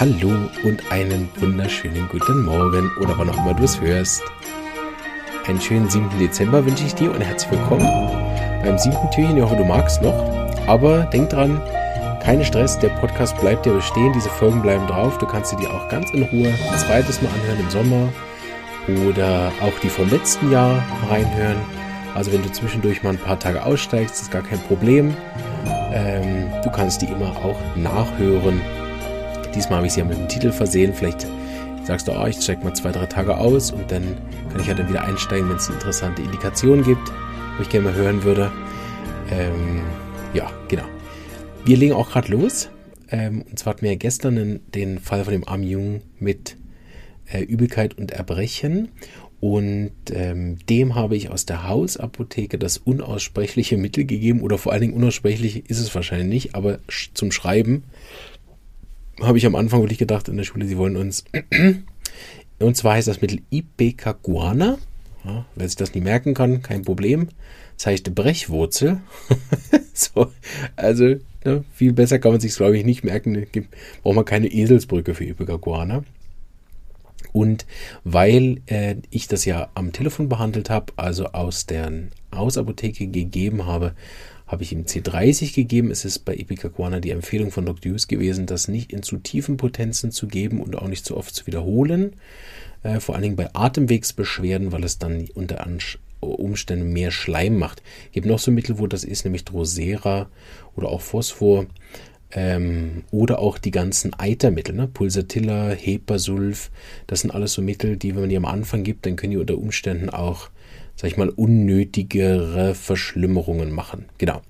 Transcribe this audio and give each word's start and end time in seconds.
Hallo 0.00 0.30
und 0.64 0.90
einen 0.90 1.28
wunderschönen 1.40 2.08
guten 2.08 2.46
Morgen 2.46 2.90
oder 3.02 3.18
wann 3.18 3.28
auch 3.28 3.36
immer 3.36 3.52
du 3.52 3.64
es 3.64 3.78
hörst. 3.82 4.22
Einen 5.46 5.60
schönen 5.60 5.90
7. 5.90 6.08
Dezember 6.18 6.64
wünsche 6.64 6.86
ich 6.86 6.94
dir 6.94 7.12
und 7.12 7.20
herzlich 7.20 7.50
willkommen 7.50 7.86
beim 8.64 8.78
siebten 8.78 9.10
Türchen. 9.10 9.36
Ich 9.36 9.42
hoffe, 9.42 9.56
du 9.56 9.64
magst 9.66 10.00
noch. 10.00 10.14
Aber 10.66 11.02
denk 11.12 11.28
dran, 11.28 11.60
kein 12.22 12.42
Stress, 12.42 12.78
der 12.78 12.88
Podcast 12.88 13.38
bleibt 13.42 13.66
ja 13.66 13.74
bestehen, 13.74 14.14
diese 14.14 14.30
Folgen 14.30 14.62
bleiben 14.62 14.86
drauf. 14.86 15.18
Du 15.18 15.26
kannst 15.26 15.50
sie 15.50 15.56
dir 15.56 15.70
auch 15.70 15.86
ganz 15.90 16.08
in 16.12 16.22
Ruhe 16.22 16.48
ein 16.48 16.78
zweites 16.78 17.20
Mal 17.20 17.28
anhören 17.34 17.60
im 17.60 17.68
Sommer 17.68 18.08
oder 19.06 19.52
auch 19.60 19.78
die 19.82 19.90
vom 19.90 20.08
letzten 20.08 20.50
Jahr 20.50 20.82
reinhören. 21.10 21.58
Also 22.14 22.32
wenn 22.32 22.42
du 22.42 22.50
zwischendurch 22.50 23.02
mal 23.02 23.10
ein 23.10 23.18
paar 23.18 23.38
Tage 23.38 23.62
aussteigst, 23.62 24.22
ist 24.22 24.30
gar 24.30 24.42
kein 24.42 24.60
Problem. 24.60 25.14
Ähm, 25.92 26.50
du 26.64 26.70
kannst 26.70 27.02
die 27.02 27.06
immer 27.06 27.36
auch 27.44 27.58
nachhören. 27.76 28.62
Diesmal 29.54 29.78
habe 29.78 29.86
ich 29.86 29.92
sie 29.92 30.00
ja 30.00 30.06
mit 30.06 30.18
dem 30.18 30.28
Titel 30.28 30.52
versehen. 30.52 30.94
Vielleicht 30.94 31.26
sagst 31.84 32.08
du, 32.08 32.12
oh, 32.12 32.26
ich 32.26 32.38
check 32.38 32.62
mal 32.62 32.74
zwei, 32.74 32.92
drei 32.92 33.06
Tage 33.06 33.36
aus 33.36 33.72
und 33.72 33.90
dann 33.90 34.16
kann 34.50 34.60
ich 34.60 34.66
ja 34.66 34.74
dann 34.74 34.88
wieder 34.88 35.04
einsteigen, 35.04 35.48
wenn 35.48 35.56
es 35.56 35.66
eine 35.66 35.76
interessante 35.76 36.22
Indikation 36.22 36.82
gibt, 36.82 37.08
wo 37.56 37.62
ich 37.62 37.68
gerne 37.68 37.88
mal 37.88 37.94
hören 37.94 38.22
würde. 38.22 38.52
Ähm, 39.30 39.82
ja, 40.34 40.50
genau. 40.68 40.84
Wir 41.64 41.76
legen 41.76 41.94
auch 41.94 42.10
gerade 42.10 42.30
los. 42.32 42.70
Ähm, 43.10 43.42
und 43.42 43.58
zwar 43.58 43.72
hatten 43.72 43.82
wir 43.82 43.90
ja 43.90 43.96
gestern 43.96 44.36
den, 44.36 44.60
den 44.72 44.98
Fall 44.98 45.24
von 45.24 45.32
dem 45.32 45.48
armen 45.48 45.64
Jungen 45.64 46.02
mit 46.18 46.56
äh, 47.26 47.42
Übelkeit 47.42 47.98
und 47.98 48.12
Erbrechen. 48.12 48.88
Und 49.40 49.92
ähm, 50.12 50.58
dem 50.68 50.94
habe 50.94 51.16
ich 51.16 51.30
aus 51.30 51.46
der 51.46 51.66
Hausapotheke 51.66 52.58
das 52.58 52.76
unaussprechliche 52.76 53.78
Mittel 53.78 54.04
gegeben. 54.04 54.42
Oder 54.42 54.58
vor 54.58 54.72
allen 54.72 54.82
Dingen 54.82 54.94
unaussprechlich 54.94 55.68
ist 55.68 55.80
es 55.80 55.94
wahrscheinlich 55.94 56.28
nicht, 56.28 56.54
aber 56.54 56.78
zum 57.14 57.32
Schreiben 57.32 57.84
habe 59.22 59.38
ich 59.38 59.46
am 59.46 59.54
Anfang 59.54 59.80
wirklich 59.80 59.98
gedacht 59.98 60.28
in 60.28 60.36
der 60.36 60.44
Schule, 60.44 60.66
sie 60.66 60.78
wollen 60.78 60.96
uns. 60.96 61.24
Und 62.58 62.76
zwar 62.76 62.94
heißt 62.94 63.08
das 63.08 63.20
Mittel 63.20 63.40
Ipecacuana. 63.50 64.78
Ja, 65.24 65.44
wer 65.54 65.68
sich 65.68 65.76
das 65.76 65.94
nie 65.94 66.00
merken 66.00 66.34
kann, 66.34 66.62
kein 66.62 66.82
Problem. 66.82 67.28
Das 67.76 67.86
heißt 67.86 68.14
Brechwurzel. 68.14 69.00
so, 69.94 70.30
also 70.76 71.16
ne, 71.44 71.64
viel 71.72 71.92
besser 71.92 72.18
kann 72.18 72.32
man 72.32 72.40
sich 72.40 72.54
glaube 72.54 72.78
ich 72.78 72.84
nicht 72.84 73.04
merken. 73.04 73.46
Braucht 74.02 74.16
man 74.16 74.24
keine 74.24 74.48
Eselsbrücke 74.48 75.14
für 75.14 75.24
Ipecacuana. 75.24 76.04
Und 77.32 77.66
weil 78.04 78.60
äh, 78.66 78.96
ich 79.10 79.28
das 79.28 79.44
ja 79.44 79.68
am 79.74 79.92
Telefon 79.92 80.28
behandelt 80.28 80.68
habe, 80.68 80.92
also 80.96 81.26
aus 81.26 81.66
der 81.66 81.92
Hausapotheke 82.34 83.06
gegeben 83.06 83.66
habe, 83.66 83.94
habe 84.50 84.64
ich 84.64 84.72
ihm 84.72 84.82
C30 84.82 85.54
gegeben. 85.54 85.92
Es 85.92 86.04
ist 86.04 86.20
bei 86.20 86.34
Ipecacuana 86.34 86.98
die 86.98 87.10
Empfehlung 87.10 87.52
von 87.52 87.66
Dr. 87.66 87.92
Hughes 87.92 88.08
gewesen, 88.08 88.46
das 88.46 88.66
nicht 88.66 88.92
in 88.92 89.04
zu 89.04 89.18
tiefen 89.18 89.56
Potenzen 89.56 90.10
zu 90.10 90.26
geben 90.26 90.60
und 90.60 90.76
auch 90.76 90.88
nicht 90.88 91.04
zu 91.04 91.16
oft 91.16 91.32
zu 91.32 91.46
wiederholen. 91.46 92.16
Äh, 92.82 92.98
vor 92.98 93.14
allen 93.14 93.22
Dingen 93.22 93.36
bei 93.36 93.54
Atemwegsbeschwerden, 93.54 94.72
weil 94.72 94.82
es 94.82 94.98
dann 94.98 95.28
unter 95.34 95.64
Umständen 96.18 96.92
mehr 96.92 97.12
Schleim 97.12 97.58
macht. 97.58 97.82
Gibt 98.10 98.26
noch 98.26 98.40
so 98.40 98.50
Mittel, 98.50 98.80
wo 98.80 98.88
das 98.88 99.04
ist, 99.04 99.24
nämlich 99.24 99.44
Drosera 99.44 100.28
oder 100.74 100.88
auch 100.88 101.00
Phosphor. 101.00 101.66
Ähm, 102.32 103.02
oder 103.10 103.40
auch 103.40 103.58
die 103.58 103.72
ganzen 103.72 104.14
Eitermittel, 104.18 104.74
ne? 104.74 104.86
Pulsatilla, 104.86 105.70
Hepasulf, 105.70 106.70
das 107.08 107.22
sind 107.22 107.32
alles 107.32 107.54
so 107.54 107.62
Mittel, 107.62 107.96
die, 107.96 108.14
wenn 108.14 108.20
man 108.20 108.30
die 108.30 108.36
am 108.36 108.44
Anfang 108.44 108.84
gibt, 108.84 109.04
dann 109.04 109.16
können 109.16 109.32
die 109.32 109.36
unter 109.36 109.58
Umständen 109.58 110.10
auch, 110.10 110.48
sag 111.00 111.10
ich 111.10 111.16
mal, 111.16 111.30
unnötigere 111.30 112.74
Verschlimmerungen 112.74 113.72
machen. 113.72 114.04
Genau. 114.18 114.42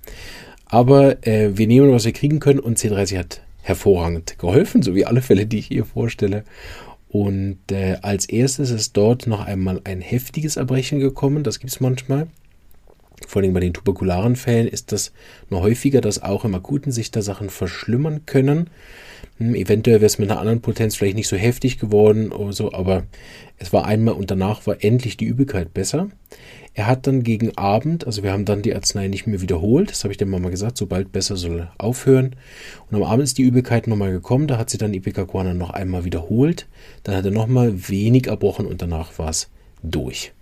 Aber 0.67 1.25
äh, 1.25 1.56
wir 1.56 1.69
nehmen, 1.69 1.93
was 1.93 2.06
wir 2.06 2.12
kriegen 2.12 2.41
können 2.41 2.59
und 2.59 2.77
C30 2.77 3.19
hat 3.19 3.41
hervorragend 3.62 4.37
geholfen, 4.37 4.83
so 4.83 4.97
wie 4.97 5.06
alle 5.06 5.23
Fälle, 5.23 5.47
die 5.47 5.61
ich 5.61 5.67
hier 5.67 5.84
vorstelle. 5.84 6.43
Und 7.09 7.61
äh, 7.71 7.98
als 8.03 8.28
erstes 8.28 8.73
ist 8.73 8.97
dort 8.97 9.28
noch 9.28 9.47
einmal 9.47 9.81
ein 9.84 10.00
heftiges 10.00 10.56
Erbrechen 10.56 10.99
gekommen, 10.99 11.44
das 11.44 11.61
gibt 11.61 11.72
es 11.72 11.78
manchmal 11.78 12.27
vor 13.26 13.42
allem 13.42 13.53
bei 13.53 13.60
den 13.60 13.72
tuberkularen 13.72 14.36
Fällen 14.36 14.66
ist 14.66 14.92
das 14.92 15.12
noch 15.48 15.60
häufiger, 15.60 16.00
dass 16.00 16.22
auch 16.22 16.44
im 16.44 16.54
Akuten 16.54 16.92
sich 16.92 17.10
da 17.10 17.22
Sachen 17.22 17.50
verschlimmern 17.50 18.26
können. 18.26 18.70
Hm, 19.38 19.54
eventuell 19.54 20.00
wäre 20.00 20.06
es 20.06 20.19
mit 20.19 20.31
einer 20.31 20.41
anderen 20.41 20.60
Potenz 20.60 20.97
vielleicht 20.97 21.16
nicht 21.16 21.28
so 21.28 21.36
heftig 21.36 21.78
geworden 21.78 22.32
oder 22.32 22.53
so, 22.53 22.72
aber 22.72 23.04
es 23.58 23.72
war 23.72 23.84
einmal 23.84 24.14
und 24.14 24.31
danach 24.31 24.66
war 24.66 24.82
endlich 24.82 25.16
die 25.16 25.26
Übelkeit 25.26 25.75
besser. 25.75 26.08
Er 26.72 26.86
hat 26.86 27.06
dann 27.06 27.25
gegen 27.25 27.56
Abend, 27.58 28.06
also 28.06 28.22
wir 28.22 28.32
haben 28.32 28.44
dann 28.44 28.62
die 28.62 28.75
Arznei 28.75 29.08
nicht 29.08 29.26
mehr 29.26 29.41
wiederholt, 29.41 29.91
das 29.91 30.04
habe 30.04 30.12
ich 30.12 30.19
der 30.19 30.26
Mama 30.26 30.50
gesagt, 30.50 30.76
sobald 30.76 31.10
besser 31.10 31.37
soll 31.37 31.69
aufhören. 31.78 32.37
Und 32.88 32.97
am 32.97 33.02
Abend 33.02 33.25
ist 33.25 33.38
die 33.38 33.42
Übelkeit 33.42 33.87
nochmal 33.87 34.12
gekommen, 34.12 34.47
da 34.47 34.56
hat 34.56 34.70
sie 34.70 34.78
dann 34.78 34.94
Ipecacuana 34.94 35.52
noch 35.52 35.70
einmal 35.70 36.04
wiederholt, 36.04 36.69
dann 37.02 37.16
hat 37.16 37.25
er 37.25 37.32
nochmal 37.32 37.88
wenig 37.88 38.28
erbrochen 38.28 38.66
und 38.66 38.81
danach 38.82 39.19
war 39.19 39.31
es 39.31 39.50
durch. 39.82 40.32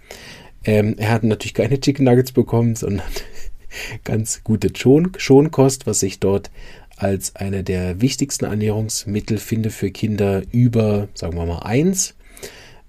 Ähm, 0.64 0.96
er 0.98 1.10
hat 1.10 1.24
natürlich 1.24 1.54
keine 1.54 1.80
Chicken 1.80 2.04
Nuggets 2.04 2.32
bekommen, 2.32 2.76
sondern 2.76 3.06
ganz 4.04 4.42
gute 4.44 4.70
Schon 4.76 5.12
Schonkost, 5.16 5.86
was 5.86 6.02
ich 6.02 6.20
dort 6.20 6.50
als 6.96 7.36
eine 7.36 7.62
der 7.62 8.00
wichtigsten 8.00 8.44
Ernährungsmittel 8.44 9.38
finde 9.38 9.70
für 9.70 9.91
Kinder 9.91 10.42
über, 10.50 11.08
sagen 11.14 11.36
wir 11.36 11.46
mal, 11.46 11.60
eins, 11.60 12.14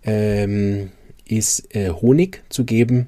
ähm, 0.03 0.91
ist 1.27 1.75
äh, 1.75 1.91
Honig 1.91 2.43
zu 2.49 2.65
geben. 2.65 3.07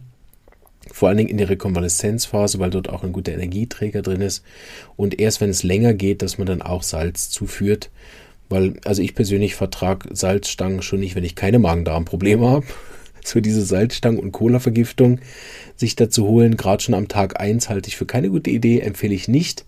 Vor 0.91 1.09
allen 1.09 1.17
Dingen 1.17 1.29
in 1.29 1.38
der 1.38 1.49
Rekonvaleszenzphase, 1.49 2.59
weil 2.59 2.69
dort 2.69 2.89
auch 2.89 3.03
ein 3.03 3.13
guter 3.13 3.31
Energieträger 3.31 4.01
drin 4.01 4.22
ist. 4.22 4.43
Und 4.95 5.19
erst 5.19 5.41
wenn 5.41 5.49
es 5.49 5.63
länger 5.63 5.93
geht, 5.93 6.22
dass 6.22 6.38
man 6.38 6.47
dann 6.47 6.61
auch 6.61 6.83
Salz 6.83 7.29
zuführt. 7.29 7.89
Weil, 8.49 8.75
also 8.83 9.01
ich 9.01 9.16
persönlich 9.16 9.55
vertrage 9.55 10.13
Salzstangen 10.13 10.81
schon 10.81 10.99
nicht, 10.99 11.16
wenn 11.16 11.23
ich 11.23 11.35
keine 11.35 11.59
Magen-Darm-Probleme 11.59 12.47
habe 12.47 12.66
so 13.23 13.39
diese 13.39 13.61
Salzstangen- 13.63 14.19
und 14.19 14.31
Cola-Vergiftung 14.31 15.19
sich 15.75 15.95
dazu 15.95 16.27
holen, 16.27 16.57
gerade 16.57 16.83
schon 16.83 16.95
am 16.95 17.07
Tag 17.07 17.39
1 17.39 17.69
halte 17.69 17.89
ich 17.89 17.97
für 17.97 18.05
keine 18.05 18.29
gute 18.29 18.49
Idee, 18.49 18.79
empfehle 18.79 19.15
ich 19.15 19.27
nicht. 19.27 19.65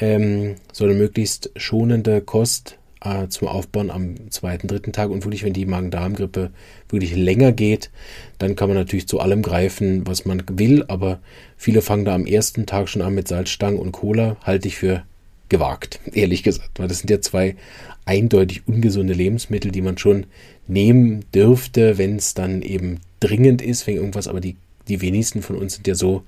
Ähm, 0.00 0.54
sondern 0.72 0.98
möglichst 0.98 1.50
schonende 1.56 2.20
Kost 2.20 2.78
äh, 3.00 3.28
zum 3.28 3.48
Aufbauen 3.48 3.90
am 3.90 4.30
zweiten, 4.30 4.68
dritten 4.68 4.92
Tag. 4.92 5.10
Und 5.10 5.24
wirklich, 5.24 5.42
wenn 5.44 5.52
die 5.52 5.66
Magen-Darm-Grippe 5.66 6.50
wirklich 6.88 7.14
länger 7.14 7.52
geht, 7.52 7.90
dann 8.38 8.56
kann 8.56 8.68
man 8.68 8.76
natürlich 8.76 9.08
zu 9.08 9.20
allem 9.20 9.42
greifen, 9.42 10.06
was 10.06 10.24
man 10.24 10.42
will, 10.52 10.84
aber 10.88 11.20
viele 11.56 11.82
fangen 11.82 12.04
da 12.04 12.14
am 12.14 12.26
ersten 12.26 12.66
Tag 12.66 12.88
schon 12.88 13.02
an 13.02 13.14
mit 13.14 13.28
Salzstangen 13.28 13.78
und 13.78 13.92
Cola, 13.92 14.36
halte 14.42 14.68
ich 14.68 14.76
für 14.76 15.02
gewagt, 15.48 16.00
ehrlich 16.12 16.42
gesagt, 16.42 16.78
weil 16.78 16.88
das 16.88 16.98
sind 17.00 17.10
ja 17.10 17.20
zwei 17.20 17.56
eindeutig 18.04 18.62
ungesunde 18.66 19.14
Lebensmittel, 19.14 19.70
die 19.70 19.82
man 19.82 19.98
schon 19.98 20.26
nehmen 20.66 21.24
dürfte, 21.34 21.98
wenn 21.98 22.16
es 22.16 22.34
dann 22.34 22.62
eben 22.62 23.00
dringend 23.20 23.62
ist, 23.62 23.86
wegen 23.86 23.98
irgendwas, 23.98 24.28
aber 24.28 24.40
die, 24.40 24.56
die 24.88 25.00
wenigsten 25.00 25.42
von 25.42 25.56
uns 25.56 25.74
sind 25.74 25.86
ja 25.86 25.94
so 25.94 26.22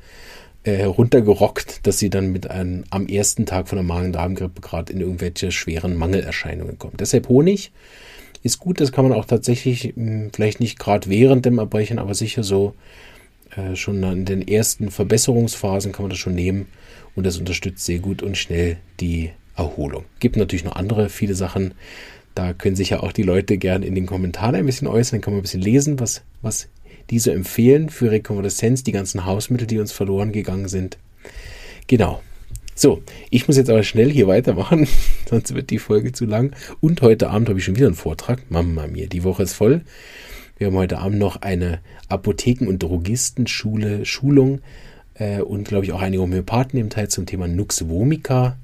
äh, 0.65 0.85
runtergerockt, 0.85 1.87
dass 1.87 1.99
sie 1.99 2.11
dann 2.11 2.33
mit 2.33 2.51
einem 2.51 2.85
am 2.91 3.07
ersten 3.07 3.47
Tag 3.47 3.69
von 3.69 3.77
der 3.77 3.85
Magen-Darm-Grippe 3.85 4.61
gerade 4.61 4.93
in 4.93 5.01
irgendwelche 5.01 5.53
schweren 5.53 5.97
Mangelerscheinungen 5.97 6.79
kommen. 6.79 6.97
Deshalb 6.99 7.29
Honig 7.29 7.73
ist 8.43 8.59
gut, 8.59 8.81
das 8.81 8.93
kann 8.93 9.09
man 9.09 9.17
auch 9.17 9.25
tatsächlich 9.25 9.95
mh, 9.97 10.11
hm, 10.11 10.31
vielleicht 10.35 10.61
nicht 10.61 10.79
gerade 10.79 11.09
während 11.09 11.47
dem 11.47 11.59
Erbrechen, 11.59 11.99
aber 11.99 12.15
sicher 12.15 12.43
so 12.43 12.75
äh, 13.57 13.75
schon 13.75 14.03
in 14.03 14.25
den 14.25 14.47
ersten 14.47 14.91
Verbesserungsphasen 14.91 15.93
kann 15.93 16.05
man 16.05 16.11
das 16.11 16.19
schon 16.19 16.35
nehmen 16.35 16.67
und 17.15 17.25
das 17.25 17.38
unterstützt 17.38 17.84
sehr 17.84 17.98
gut 17.98 18.22
und 18.22 18.37
schnell 18.37 18.76
die 19.00 19.31
Erholung. 19.56 20.04
Gibt 20.19 20.37
natürlich 20.37 20.65
noch 20.65 20.76
andere 20.76 21.09
viele 21.09 21.34
Sachen. 21.34 21.75
Da 22.34 22.53
können 22.53 22.76
sich 22.76 22.91
ja 22.91 23.00
auch 23.00 23.12
die 23.12 23.22
Leute 23.22 23.59
gerne 23.59 23.87
in 23.87 23.94
den 23.94 24.06
Kommentaren 24.06 24.54
ein 24.54 24.66
bisschen 24.66 24.87
äußern. 24.87 25.19
Dann 25.19 25.21
kann 25.22 25.34
man 25.34 25.41
ein 25.41 25.43
bisschen 25.43 25.62
lesen, 25.62 26.00
was, 26.00 26.22
was 26.43 26.69
diese 27.10 27.32
empfehlen 27.32 27.91
für 27.91 28.10
Rekonvaleszenz, 28.10 28.84
die 28.84 28.93
ganzen 28.93 29.26
Hausmittel, 29.26 29.66
die 29.66 29.78
uns 29.78 29.93
verloren 29.93 30.32
gegangen 30.32 30.69
sind. 30.69 30.98
Genau. 31.87 32.22
So, 32.75 33.03
ich 33.28 33.47
muss 33.47 33.59
jetzt 33.59 33.69
aber 33.69 33.82
schnell 33.82 34.10
hier 34.10 34.27
weitermachen, 34.27 34.88
sonst 35.28 35.54
wird 35.54 35.68
die 35.71 35.78
Folge 35.78 36.13
zu 36.13 36.24
lang. 36.24 36.54
Und 36.80 37.03
heute 37.03 37.28
Abend 37.28 37.48
habe 37.48 37.59
ich 37.59 37.65
schon 37.65 37.77
wieder 37.77 37.89
einen 37.89 37.95
Vortrag. 37.95 38.51
Mama 38.51 38.86
mir, 38.86 39.09
die 39.09 39.24
Woche 39.24 39.42
ist 39.42 39.53
voll. 39.53 39.83
Wir 40.56 40.68
haben 40.68 40.77
heute 40.77 40.98
Abend 40.98 41.18
noch 41.18 41.42
eine 41.42 41.80
Apotheken- 42.09 42.68
und 42.68 42.83
Drogistenschule, 42.83 44.06
Schulung 44.06 44.60
äh, 45.21 45.41
und 45.41 45.69
glaube 45.69 45.84
ich 45.84 45.93
auch 45.93 46.03
einige 46.03 46.22
Homöopathen 46.22 46.81
im 46.81 46.91
Teil 46.91 47.09
zum 47.09 47.27
Thema 47.27 47.47
Nux 47.47 47.89
vomica. 47.89 48.57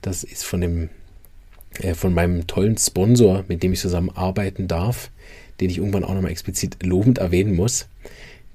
Das 0.00 0.24
ist 0.24 0.44
von 0.44 0.62
dem 0.62 0.88
äh, 1.80 1.94
von 1.94 2.14
meinem 2.14 2.46
tollen 2.46 2.78
Sponsor, 2.78 3.44
mit 3.48 3.62
dem 3.62 3.72
ich 3.72 3.80
zusammenarbeiten 3.80 4.68
darf, 4.68 5.10
den 5.60 5.68
ich 5.68 5.78
irgendwann 5.78 6.04
auch 6.04 6.14
nochmal 6.14 6.30
explizit 6.30 6.82
lobend 6.82 7.18
erwähnen 7.18 7.54
muss, 7.54 7.86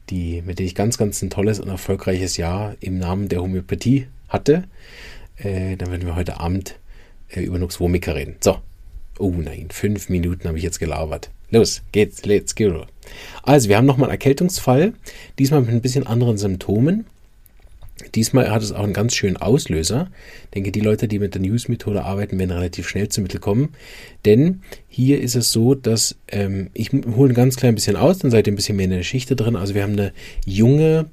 die, 0.09 0.42
mit 0.45 0.59
dem 0.59 0.65
ich 0.65 0.75
ganz, 0.75 0.98
ganz 0.98 1.21
ein 1.21 1.30
tolles 1.30 1.59
und 1.59 1.68
erfolgreiches 1.68 2.38
Jahr 2.38 2.75
im 2.80 2.98
Namen 2.98 3.30
der 3.30 3.42
Homöopathie 3.42 4.07
hatte. 4.30 4.63
Äh, 5.38 5.75
dann 5.75 5.92
werden 5.92 6.06
wir 6.06 6.15
heute 6.15 6.39
Abend 6.39 6.75
äh, 7.30 7.42
über 7.42 7.59
Nux 7.59 7.80
vomica 7.80 8.13
reden. 8.13 8.36
So. 8.39 8.57
Oh 9.19 9.33
nein, 9.38 9.68
fünf 9.69 10.09
Minuten 10.09 10.47
habe 10.47 10.57
ich 10.57 10.63
jetzt 10.63 10.80
gelabert. 10.80 11.30
Los, 11.51 11.83
geht's, 11.92 12.25
let's 12.25 12.56
go. 12.56 12.86
Also, 13.44 13.68
wir 13.69 13.77
haben 13.77 13.86
nochmal 13.86 14.07
einen 14.07 14.13
Erkältungsfall, 14.13 14.94
diesmal 15.38 15.62
mit 15.62 15.69
ein 15.69 15.81
bisschen 15.81 16.07
anderen 16.07 16.38
Symptomen. 16.38 17.06
Diesmal 18.15 18.51
hat 18.51 18.62
es 18.62 18.71
auch 18.71 18.83
einen 18.83 18.94
ganz 18.94 19.15
schönen 19.15 19.38
Auslöser. 19.38 20.09
Ich 20.45 20.50
denke, 20.51 20.71
die 20.71 20.80
Leute, 20.80 21.07
die 21.07 21.19
mit 21.19 21.33
der 21.33 21.42
News-Methode 21.42 22.03
arbeiten, 22.03 22.38
werden 22.39 22.51
relativ 22.51 22.88
schnell 22.88 23.09
zum 23.09 23.24
Mittel 23.24 23.39
kommen. 23.39 23.69
Denn 24.25 24.62
hier 24.88 25.21
ist 25.21 25.36
es 25.36 25.51
so, 25.51 25.75
dass 25.75 26.15
ähm, 26.27 26.69
ich 26.74 26.92
hole 26.92 27.31
ein 27.31 27.36
ganz 27.36 27.56
klein 27.56 27.75
bisschen 27.75 27.95
aus, 27.95 28.19
dann 28.19 28.31
seid 28.31 28.48
ihr 28.48 28.53
ein 28.53 28.56
bisschen 28.56 28.75
mehr 28.75 28.86
in 28.86 28.92
der 28.92 29.00
Geschichte 29.00 29.36
drin. 29.36 29.56
Also 29.56 29.75
wir 29.75 29.83
haben 29.83 29.94
eine 29.94 30.13
junge 30.45 31.07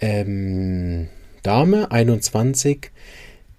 ähm, 0.00 1.08
Dame, 1.42 1.90
21, 1.90 2.90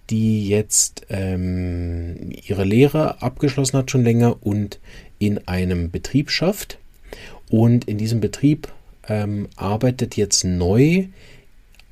die 0.09 0.47
jetzt 0.47 1.05
ähm, 1.09 2.31
ihre 2.45 2.63
Lehre 2.63 3.21
abgeschlossen 3.21 3.77
hat 3.77 3.91
schon 3.91 4.03
länger 4.03 4.37
und 4.45 4.79
in 5.19 5.47
einem 5.47 5.91
Betrieb 5.91 6.29
schafft. 6.29 6.77
Und 7.49 7.85
in 7.85 7.97
diesem 7.97 8.19
Betrieb 8.19 8.67
ähm, 9.07 9.47
arbeitet 9.55 10.17
jetzt 10.17 10.43
neu 10.43 11.05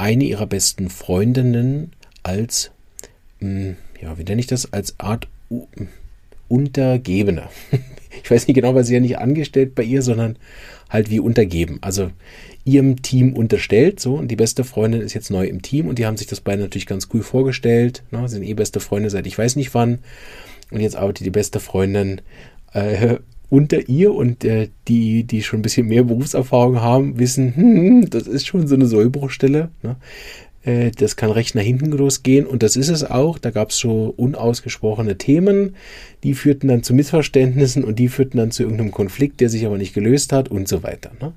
eine 0.01 0.24
ihrer 0.24 0.48
besten 0.48 0.89
Freundinnen 0.89 1.92
als, 2.24 2.71
mh, 3.39 3.50
hm, 3.50 3.75
ja, 4.01 4.18
wie 4.18 4.24
nenne 4.24 4.42
ich 4.42 4.48
das, 4.48 4.74
als 4.74 5.00
Art 5.00 5.27
U 5.50 5.68
Untergebene. 6.48 7.44
ich 8.24 8.30
weiß 8.30 8.48
nicht 8.48 8.56
genau, 8.56 8.75
was 8.75 8.88
sie 8.88 8.95
ja 8.95 9.00
nicht 9.00 9.19
angestellt 9.19 9.74
bei 9.74 9.83
ihr, 9.83 10.01
sondern 10.01 10.38
halt 10.89 11.09
wie 11.09 11.21
untergeben. 11.21 11.77
Also 11.81 12.12
ihrem 12.65 13.01
Team 13.01 13.33
unterstellt, 13.33 14.00
so, 14.00 14.15
und 14.15 14.27
die 14.27 14.36
beste 14.36 14.63
Freundin 14.63 15.01
ist 15.01 15.13
jetzt 15.13 15.30
neu 15.30 15.45
im 15.45 15.62
Team 15.62 15.88
und 15.88 15.98
die 15.98 16.06
haben 16.06 16.18
sich 16.18 16.27
das 16.27 16.42
beide 16.42 16.62
natürlich 16.62 16.88
ganz 16.88 17.07
cool 17.13 17.24
vorgestellt, 17.24 18.03
ne, 18.12 18.27
sind 18.27 18.44
eh 18.44 18.53
beste 18.53 18.80
Freunde 18.80 19.09
seit 19.09 19.27
ich 19.27 19.38
weiß 19.38 19.56
nicht 19.56 19.74
wann 19.74 20.00
und 20.71 20.81
jetzt 20.81 20.95
arbeitet 20.95 21.25
die 21.25 21.31
beste 21.31 21.59
Freundin 21.59 22.21
äh, 22.74 23.18
unter 23.51 23.89
ihr 23.89 24.13
und 24.13 24.45
äh, 24.45 24.69
die, 24.88 25.25
die 25.25 25.44
schon 25.44 25.59
ein 25.59 25.62
bisschen 25.62 25.88
mehr 25.88 26.06
Berufserfahrung 26.06 26.81
haben, 26.81 27.19
wissen, 27.19 27.53
hm, 27.56 28.09
das 28.09 28.25
ist 28.25 28.48
schon 28.48 28.65
so 28.65 28.75
eine 28.75 28.88
Sollbruchstelle. 28.88 29.69
Ne? 29.83 29.98
Äh, 30.63 30.92
das 30.92 31.18
kann 31.18 31.31
recht 31.31 31.53
nach 31.53 31.62
hinten 31.62 31.92
losgehen 31.92 32.48
und 32.48 32.63
das 32.63 32.77
ist 32.77 32.88
es 32.88 33.03
auch. 33.03 33.38
Da 33.38 33.51
gab 33.51 33.71
es 33.71 33.77
so 33.77 34.13
unausgesprochene 34.15 35.18
Themen, 35.18 35.75
die 36.24 36.33
führten 36.33 36.69
dann 36.69 36.81
zu 36.81 36.94
Missverständnissen 36.94 37.83
und 37.83 38.00
die 38.00 38.07
führten 38.07 38.38
dann 38.38 38.51
zu 38.51 38.63
irgendeinem 38.63 38.92
Konflikt, 38.92 39.42
der 39.42 39.50
sich 39.50 39.65
aber 39.65 39.77
nicht 39.77 39.94
gelöst 39.94 40.31
hat 40.31 40.48
und 40.48 40.69
so 40.69 40.81
weiter. 40.81 41.12
Ne? 41.19 41.33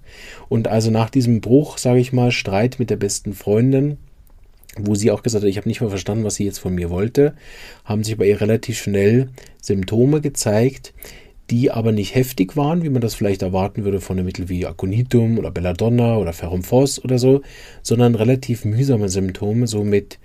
Und 0.48 0.68
also 0.68 0.92
nach 0.92 1.10
diesem 1.10 1.40
Bruch, 1.40 1.78
sage 1.78 1.98
ich 1.98 2.12
mal, 2.12 2.30
Streit 2.30 2.76
mit 2.78 2.90
der 2.90 2.96
besten 2.96 3.32
Freundin, 3.32 3.98
wo 4.78 4.94
sie 4.94 5.10
auch 5.10 5.24
gesagt 5.24 5.42
hat, 5.42 5.50
ich 5.50 5.56
habe 5.56 5.68
nicht 5.68 5.80
mehr 5.80 5.90
verstanden, 5.90 6.22
was 6.22 6.36
sie 6.36 6.44
jetzt 6.44 6.58
von 6.58 6.76
mir 6.76 6.90
wollte, 6.90 7.34
haben 7.84 8.04
sich 8.04 8.16
bei 8.16 8.28
ihr 8.28 8.40
relativ 8.40 8.78
schnell 8.78 9.30
Symptome 9.60 10.20
gezeigt, 10.20 10.94
die 11.54 11.70
aber 11.70 11.92
nicht 11.92 12.16
heftig 12.16 12.56
waren, 12.56 12.82
wie 12.82 12.88
man 12.88 13.00
das 13.00 13.14
vielleicht 13.14 13.42
erwarten 13.42 13.84
würde 13.84 14.00
von 14.00 14.18
einem 14.18 14.26
Mittel 14.26 14.48
wie 14.48 14.66
Aconitum 14.66 15.38
oder 15.38 15.52
Belladonna 15.52 16.16
oder 16.16 16.32
Ferrum 16.32 16.64
Phos 16.64 17.02
oder 17.04 17.20
so, 17.20 17.42
sondern 17.80 18.16
relativ 18.16 18.64
mühsame 18.64 19.08
Symptome, 19.08 19.68
so 19.68 19.84
mit, 19.84 20.18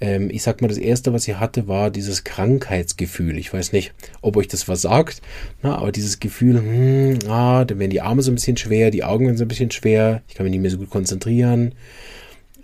ähm, 0.00 0.28
ich 0.28 0.42
sag 0.42 0.60
mal, 0.60 0.66
das 0.66 0.78
erste, 0.78 1.12
was 1.12 1.22
sie 1.22 1.36
hatte, 1.36 1.68
war 1.68 1.90
dieses 1.92 2.24
Krankheitsgefühl. 2.24 3.38
Ich 3.38 3.52
weiß 3.52 3.70
nicht, 3.70 3.94
ob 4.22 4.36
euch 4.36 4.48
das 4.48 4.66
was 4.66 4.82
sagt, 4.82 5.22
na, 5.62 5.76
aber 5.76 5.92
dieses 5.92 6.18
Gefühl, 6.18 6.56
hm, 6.56 7.30
ah, 7.30 7.64
dann 7.64 7.78
werden 7.78 7.90
die 7.90 8.00
Arme 8.00 8.22
so 8.22 8.32
ein 8.32 8.34
bisschen 8.34 8.56
schwer, 8.56 8.90
die 8.90 9.04
Augen 9.04 9.26
werden 9.26 9.36
so 9.36 9.44
ein 9.44 9.48
bisschen 9.48 9.70
schwer, 9.70 10.22
ich 10.26 10.34
kann 10.34 10.42
mich 10.42 10.50
nicht 10.50 10.62
mehr 10.62 10.70
so 10.72 10.78
gut 10.78 10.90
konzentrieren. 10.90 11.76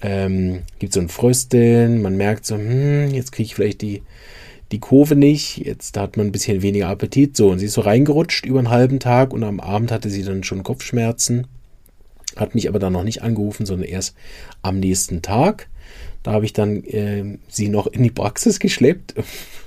Ähm, 0.02 0.62
gibt 0.80 0.92
so 0.92 0.98
ein 0.98 1.08
Frösteln, 1.08 2.02
man 2.02 2.16
merkt 2.16 2.46
so, 2.46 2.56
hm, 2.56 3.14
jetzt 3.14 3.30
kriege 3.30 3.46
ich 3.46 3.54
vielleicht 3.54 3.80
die 3.80 4.02
die 4.72 4.80
Kurve 4.80 5.16
nicht. 5.16 5.58
Jetzt 5.58 5.96
hat 5.96 6.16
man 6.16 6.26
ein 6.26 6.32
bisschen 6.32 6.62
weniger 6.62 6.88
Appetit. 6.88 7.36
So, 7.36 7.50
und 7.50 7.58
sie 7.58 7.66
ist 7.66 7.74
so 7.74 7.80
reingerutscht 7.80 8.44
über 8.44 8.58
einen 8.58 8.70
halben 8.70 9.00
Tag 9.00 9.32
und 9.32 9.42
am 9.44 9.60
Abend 9.60 9.90
hatte 9.90 10.10
sie 10.10 10.22
dann 10.22 10.44
schon 10.44 10.62
Kopfschmerzen. 10.62 11.46
Hat 12.36 12.54
mich 12.54 12.68
aber 12.68 12.78
dann 12.78 12.92
noch 12.92 13.04
nicht 13.04 13.22
angerufen, 13.22 13.66
sondern 13.66 13.88
erst 13.88 14.14
am 14.62 14.78
nächsten 14.78 15.22
Tag. 15.22 15.68
Da 16.22 16.32
habe 16.32 16.44
ich 16.44 16.52
dann 16.52 16.84
äh, 16.84 17.38
sie 17.48 17.68
noch 17.68 17.86
in 17.86 18.02
die 18.02 18.10
Praxis 18.10 18.60
geschleppt. 18.60 19.14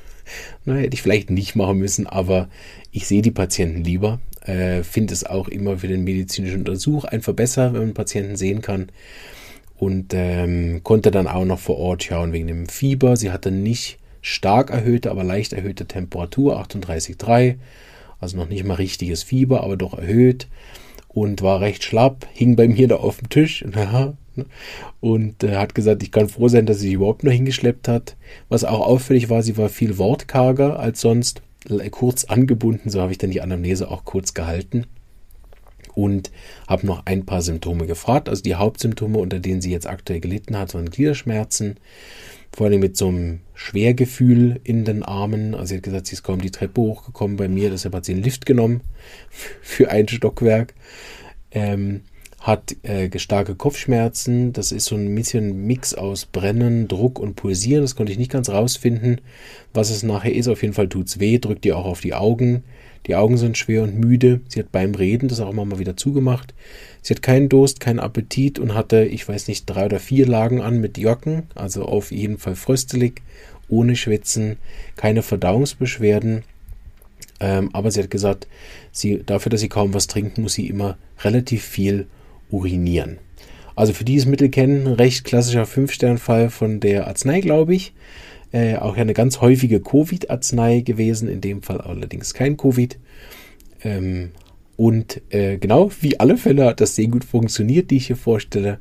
Na, 0.66 0.76
hätte 0.76 0.94
ich 0.94 1.02
vielleicht 1.02 1.30
nicht 1.30 1.56
machen 1.56 1.80
müssen, 1.80 2.08
aber 2.08 2.48
ich 2.92 3.08
sehe 3.08 3.22
die 3.22 3.32
Patienten 3.32 3.84
lieber. 3.84 4.20
Äh, 4.46 4.84
Finde 4.84 5.14
es 5.14 5.26
auch 5.26 5.48
immer 5.48 5.80
für 5.80 5.88
den 5.88 6.04
medizinischen 6.04 6.60
Untersuch 6.60 7.04
einfach 7.04 7.34
besser, 7.34 7.74
wenn 7.74 7.82
man 7.82 7.94
Patienten 7.94 8.36
sehen 8.36 8.62
kann. 8.62 8.90
Und 9.76 10.14
ähm, 10.14 10.82
konnte 10.84 11.10
dann 11.10 11.28
auch 11.28 11.46
noch 11.46 11.60
vor 11.60 11.78
Ort 11.78 12.04
schauen 12.04 12.34
wegen 12.34 12.48
dem 12.48 12.68
Fieber. 12.68 13.18
Sie 13.18 13.32
hatte 13.32 13.50
nicht 13.50 13.98
stark 14.22 14.70
erhöhte, 14.70 15.12
aber 15.12 15.24
leicht 15.24 15.54
erhöhte 15.54 15.86
Temperatur, 15.86 16.62
38,3. 16.62 17.56
Also 18.20 18.38
noch 18.38 18.48
nicht 18.48 18.64
mal 18.64 18.76
richtiges 18.76 19.24
Fieber, 19.24 19.64
aber 19.64 19.78
doch 19.78 19.98
erhöht. 19.98 20.48
Und 21.08 21.42
war 21.42 21.60
recht 21.60 21.84
schlapp, 21.84 22.28
hing 22.32 22.56
bei 22.56 22.68
mir 22.68 22.88
da 22.88 22.98
auf 22.98 23.18
dem 23.18 23.30
Tisch. 23.30 23.66
und 25.02 25.44
äh, 25.44 25.56
hat 25.58 25.76
gesagt, 25.76 26.04
ich 26.04 26.12
kann 26.12 26.30
froh 26.30 26.48
sein, 26.48 26.66
dass 26.66 26.80
sie 26.80 26.88
sich 26.88 26.94
überhaupt 26.94 27.24
nur 27.24 27.34
hingeschleppt 27.34 27.88
hat. 27.88 28.16
Was 28.48 28.64
auch 28.64 28.86
auffällig 28.86 29.30
war, 29.30 29.44
sie 29.44 29.58
war 29.58 29.70
viel 29.70 29.98
wortkarger 29.98 30.80
als 30.80 31.02
sonst, 31.02 31.42
kurz 31.92 32.24
angebunden, 32.24 32.90
so 32.90 33.02
habe 33.02 33.12
ich 33.12 33.18
dann 33.18 33.32
die 33.32 33.42
Anamnese 33.42 33.92
auch 33.92 34.04
kurz 34.06 34.34
gehalten 34.34 34.86
und 35.96 36.32
habe 36.68 36.86
noch 36.86 37.06
ein 37.06 37.26
paar 37.26 37.42
Symptome 37.42 37.86
gefragt. 37.88 38.30
Also 38.30 38.44
die 38.44 38.56
Hauptsymptome, 38.56 39.18
unter 39.18 39.40
denen 39.40 39.62
sie 39.62 39.72
jetzt 39.72 39.88
aktuell 39.88 40.20
gelitten 40.20 40.58
hat, 40.58 40.74
waren 40.74 40.90
Gliederschmerzen, 40.90 41.78
vor 42.52 42.68
allem 42.68 42.80
mit 42.80 42.98
so 42.98 43.08
einem 43.08 43.40
Schwergefühl 43.54 44.60
in 44.64 44.86
den 44.86 45.04
Armen. 45.04 45.54
Also 45.56 45.68
sie 45.68 45.76
hat 45.78 45.84
gesagt, 45.84 46.08
sie 46.08 46.14
ist 46.14 46.24
kaum 46.24 46.42
die 46.42 46.52
Treppe 46.52 46.82
hochgekommen 46.82 47.38
bei 47.38 47.48
mir, 47.48 47.70
deshalb 47.70 47.96
hat 47.96 48.06
sie 48.06 48.14
einen 48.14 48.24
Lift 48.24 48.46
genommen 48.46 48.82
für 49.62 49.90
ein 49.90 50.08
Stockwerk. 50.08 50.74
Ähm, 51.52 52.02
hat 52.42 52.76
äh, 52.82 53.18
starke 53.20 53.56
Kopfschmerzen. 53.56 54.52
Das 54.52 54.72
ist 54.72 54.86
so 54.86 54.96
ein 54.96 55.14
bisschen 55.14 55.68
Mix 55.68 55.94
aus 55.94 56.26
Brennen, 56.26 56.88
Druck 56.88 57.20
und 57.20 57.36
Pulsieren. 57.36 57.84
Das 57.84 57.96
konnte 57.96 58.12
ich 58.12 58.18
nicht 58.18 58.32
ganz 58.32 58.50
rausfinden, 58.50 59.22
was 59.74 59.92
es 59.92 60.02
nachher 60.02 60.34
ist. 60.34 60.48
Auf 60.48 60.64
jeden 60.64 60.74
Fall 60.74 60.90
tut 60.90 61.08
es 61.08 61.20
weh, 61.20 61.38
drückt 61.38 61.66
ihr 61.66 61.78
auch 61.78 61.86
auf 61.86 62.02
die 62.02 62.16
Augen. 62.16 62.64
Die 63.08 63.16
Augen 63.16 63.38
sind 63.38 63.58
schwer 63.58 63.84
und 63.84 63.98
müde. 63.98 64.42
Sie 64.48 64.60
hat 64.60 64.72
beim 64.72 64.94
Reden 64.94 65.28
das 65.28 65.40
auch 65.40 65.50
immer 65.50 65.66
mal 65.66 65.80
wieder 65.80 65.98
zugemacht. 65.98 66.54
Sie 67.02 67.14
hat 67.14 67.22
keinen 67.22 67.50
Durst, 67.50 67.80
keinen 67.80 68.00
Appetit 68.00 68.60
und 68.60 68.76
hatte, 68.76 69.04
ich 69.04 69.28
weiß 69.28 69.48
nicht, 69.48 69.66
drei 69.66 69.86
oder 69.86 70.00
vier 70.00 70.28
Lagen 70.28 70.62
an 70.62 70.80
mit 70.80 70.98
Jocken, 70.98 71.44
also 71.56 71.84
auf 71.86 72.12
jeden 72.12 72.38
Fall 72.38 72.56
fröstelig, 72.56 73.22
ohne 73.68 73.96
Schwitzen, 73.96 74.58
keine 74.96 75.24
Verdauungsbeschwerden. 75.24 76.44
Ähm, 77.40 77.70
aber 77.74 77.90
sie 77.90 78.04
hat 78.04 78.12
gesagt, 78.12 78.48
sie, 78.92 79.24
dafür, 79.26 79.50
dass 79.50 79.62
sie 79.62 79.70
kaum 79.70 79.94
was 79.94 80.08
trinkt, 80.08 80.38
muss 80.38 80.54
sie 80.54 80.68
immer 80.68 80.98
relativ 81.24 81.64
viel 81.64 82.06
urinieren. 82.52 83.18
Also 83.76 83.94
für 83.94 84.04
dieses 84.04 84.28
Mittel 84.28 84.50
kennen, 84.50 84.86
recht 84.86 85.24
klassischer 85.24 85.66
Fünf-Stern-Fall 85.66 86.50
von 86.50 86.80
der 86.80 87.08
Arznei, 87.08 87.42
glaube 87.42 87.74
ich. 87.74 87.94
Äh, 88.52 88.76
auch 88.76 88.98
eine 88.98 89.14
ganz 89.14 89.40
häufige 89.40 89.80
Covid-Arznei 89.80 90.82
gewesen, 90.82 91.30
in 91.30 91.40
dem 91.40 91.62
Fall 91.62 91.80
allerdings 91.80 92.34
kein 92.34 92.58
Covid. 92.58 93.00
Ähm, 93.84 94.32
und 94.76 95.22
äh, 95.30 95.58
genau 95.58 95.92
wie 96.02 96.20
alle 96.20 96.38
Fälle 96.38 96.66
hat 96.66 96.82
das 96.82 96.96
sehr 96.96 97.08
gut 97.08 97.24
funktioniert, 97.24 97.92
die 97.92 97.98
ich 97.98 98.08
hier 98.08 98.16
vorstelle, 98.16 98.80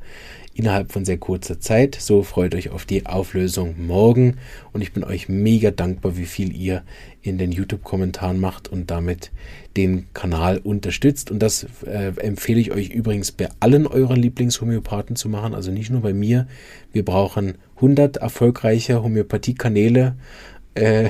innerhalb 0.53 0.91
von 0.91 1.05
sehr 1.05 1.17
kurzer 1.17 1.59
Zeit. 1.59 1.95
So 1.99 2.23
freut 2.23 2.55
euch 2.55 2.69
auf 2.69 2.85
die 2.85 3.05
Auflösung 3.05 3.75
morgen 3.85 4.37
und 4.73 4.81
ich 4.81 4.93
bin 4.93 5.03
euch 5.03 5.29
mega 5.29 5.71
dankbar, 5.71 6.17
wie 6.17 6.25
viel 6.25 6.55
ihr 6.55 6.83
in 7.21 7.37
den 7.37 7.51
YouTube-Kommentaren 7.51 8.39
macht 8.39 8.67
und 8.67 8.91
damit 8.91 9.31
den 9.77 10.07
Kanal 10.13 10.57
unterstützt. 10.57 11.31
Und 11.31 11.39
das 11.39 11.65
äh, 11.85 12.13
empfehle 12.17 12.59
ich 12.59 12.71
euch 12.71 12.89
übrigens 12.89 13.31
bei 13.31 13.49
allen 13.59 13.87
euren 13.87 14.17
Lieblingshomöopathen 14.17 15.15
zu 15.15 15.29
machen, 15.29 15.53
also 15.53 15.71
nicht 15.71 15.89
nur 15.89 16.01
bei 16.01 16.13
mir. 16.13 16.47
Wir 16.91 17.05
brauchen 17.05 17.55
100 17.77 18.17
erfolgreiche 18.17 19.01
Homöopathie-Kanäle. 19.01 20.15
Äh, 20.75 21.09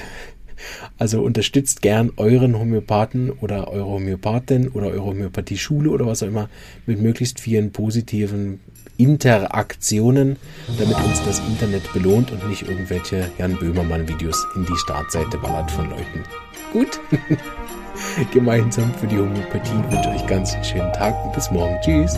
also 0.97 1.23
unterstützt 1.23 1.81
gern 1.81 2.11
euren 2.17 2.57
Homöopathen 2.57 3.31
oder 3.31 3.69
eure 3.69 3.85
Homöopathin 3.85 4.69
oder 4.69 4.87
eure 4.87 5.05
Homöopathie-Schule 5.05 5.89
oder 5.89 6.05
was 6.05 6.21
auch 6.21 6.27
immer 6.27 6.49
mit 6.85 7.01
möglichst 7.01 7.39
vielen 7.39 7.71
positiven 7.71 8.59
Interaktionen, 8.97 10.37
damit 10.77 10.97
uns 10.97 11.23
das 11.23 11.39
Internet 11.39 11.91
belohnt 11.93 12.31
und 12.31 12.47
nicht 12.47 12.63
irgendwelche 12.63 13.29
Jan 13.37 13.57
Böhmermann-Videos 13.57 14.47
in 14.55 14.65
die 14.65 14.77
Startseite 14.77 15.37
ballert 15.37 15.71
von 15.71 15.89
Leuten. 15.89 16.23
Gut? 16.71 16.99
Gemeinsam 18.33 18.93
für 18.95 19.07
die 19.07 19.17
Homöopathie 19.17 19.83
wünsche 19.89 20.09
ich 20.15 20.21
euch 20.21 20.27
ganz 20.27 20.53
einen 20.53 20.63
schönen 20.63 20.93
Tag 20.93 21.13
und 21.25 21.33
bis 21.33 21.51
morgen. 21.51 21.77
Tschüss. 21.81 22.17